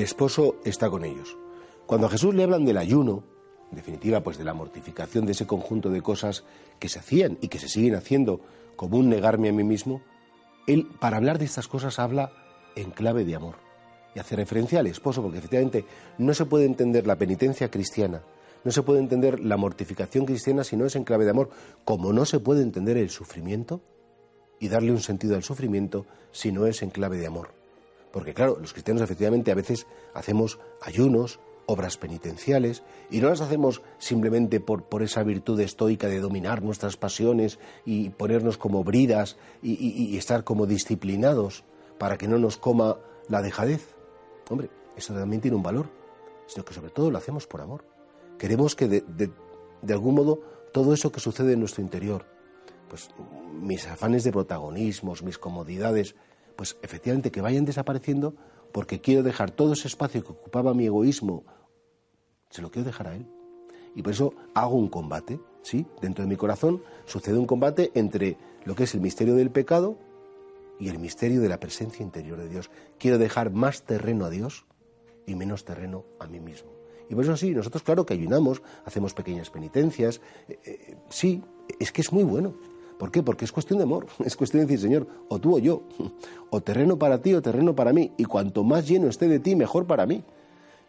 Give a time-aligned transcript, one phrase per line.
[0.00, 1.36] esposo está con ellos.
[1.86, 3.24] Cuando a Jesús le hablan del ayuno,
[3.70, 6.44] en definitiva, pues de la mortificación de ese conjunto de cosas
[6.78, 8.40] que se hacían y que se siguen haciendo
[8.76, 10.02] como un negarme a mí mismo,
[10.66, 12.32] él para hablar de estas cosas habla
[12.76, 13.56] en clave de amor
[14.14, 15.84] y hace referencia al esposo, porque efectivamente
[16.18, 18.22] no se puede entender la penitencia cristiana,
[18.62, 21.50] no se puede entender la mortificación cristiana si no es en clave de amor,
[21.84, 23.82] como no se puede entender el sufrimiento
[24.60, 27.63] y darle un sentido al sufrimiento si no es en clave de amor.
[28.14, 33.82] Porque claro, los cristianos efectivamente a veces hacemos ayunos, obras penitenciales, y no las hacemos
[33.98, 40.16] simplemente por, por esa virtud estoica de dominar nuestras pasiones y ponernos como bridas y
[40.16, 41.64] estar como disciplinados
[41.98, 43.96] para que no nos coma la dejadez.
[44.48, 45.90] Hombre, eso también tiene un valor,
[46.46, 47.84] sino que sobre todo lo hacemos por amor.
[48.38, 49.32] Queremos que de,
[49.92, 50.40] algún modo
[50.72, 52.26] todo eso que sucede en nuestro interior,
[52.88, 53.08] pues
[53.60, 56.14] mis afanes de protagonismos, mis comodidades,
[56.56, 58.34] pues efectivamente que vayan desapareciendo
[58.72, 61.44] porque quiero dejar todo ese espacio que ocupaba mi egoísmo,
[62.50, 63.26] se lo quiero dejar a él.
[63.94, 65.86] Y por eso hago un combate, ¿sí?
[66.00, 69.96] Dentro de mi corazón sucede un combate entre lo que es el misterio del pecado
[70.80, 72.70] y el misterio de la presencia interior de Dios.
[72.98, 74.66] Quiero dejar más terreno a Dios
[75.26, 76.70] y menos terreno a mí mismo.
[77.08, 80.20] Y por eso sí, nosotros claro que ayunamos, hacemos pequeñas penitencias.
[80.48, 81.42] Eh, eh, sí,
[81.78, 82.54] es que es muy bueno.
[82.98, 83.22] ¿Por qué?
[83.22, 84.06] Porque es cuestión de amor.
[84.24, 85.82] Es cuestión de decir, Señor, o tú o yo.
[86.50, 88.12] O terreno para ti o terreno para mí.
[88.16, 90.24] Y cuanto más lleno esté de ti, mejor para mí.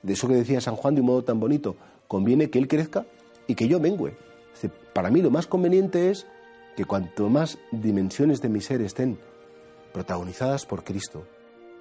[0.04, 1.76] De eso que decía San Juan de un modo tan bonito.
[2.08, 3.06] Conviene que Él crezca
[3.48, 4.16] y que yo mengüe.
[4.94, 6.26] Para mí lo más conveniente es
[6.76, 9.18] que cuanto más dimensiones de mi ser estén
[9.94, 11.26] protagonizadas por Cristo,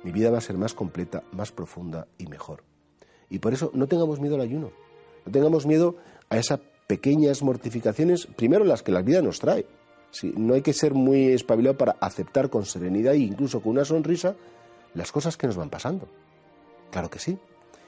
[0.03, 2.63] mi vida va a ser más completa, más profunda y mejor.
[3.31, 4.71] Y por eso no tengamos miedo al ayuno,
[5.25, 5.97] no tengamos miedo
[6.29, 9.67] a esas pequeñas mortificaciones, primero las que la vida nos trae.
[10.23, 14.37] No hay que ser muy espabilado para aceptar con serenidad e incluso con una sonrisa
[14.95, 16.09] las cosas que nos van pasando.
[16.91, 17.39] Claro que sí.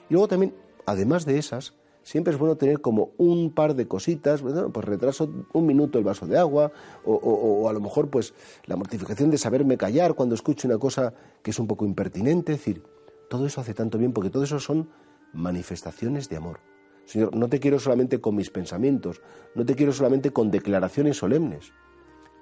[0.09, 0.55] Y luego también,
[0.87, 5.67] además de esas, siempre es bueno tener como un par de cositas, pues retraso un
[5.67, 6.71] minuto el vaso de agua,
[7.05, 8.34] o, a lo mejor pues
[8.67, 12.59] la mortificación de saberme callar cuando escucho una cosa que es un poco impertinente, es
[12.59, 12.83] decir,
[13.29, 14.89] todo eso hace tanto bien porque todo eso son
[15.33, 16.61] manifestaciones de amor.
[17.06, 19.21] Señor, no te quiero solamente con mis pensamientos,
[19.55, 21.73] no te quiero solamente con declaraciones solemnes,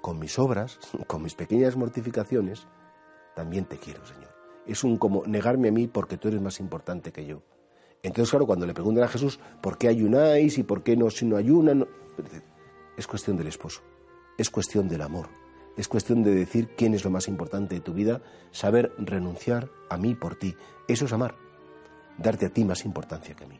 [0.05, 0.77] con mis obras,
[1.07, 2.67] con mis pequeñas mortificaciones,
[3.33, 4.35] también te quiero, Señor.
[4.67, 7.41] Es un como negarme a mí porque tú eres más importante que yo.
[8.03, 11.25] Entonces, claro, cuando le preguntan a Jesús por qué ayunáis y por qué no si
[11.25, 11.87] no ayunan,
[12.95, 13.81] es cuestión del esposo,
[14.37, 15.27] es cuestión del amor,
[15.75, 18.21] es cuestión de decir quién es lo más importante de tu vida,
[18.51, 20.55] saber renunciar a mí por ti.
[20.87, 21.33] Eso es amar,
[22.19, 23.59] darte a ti más importancia que a mí.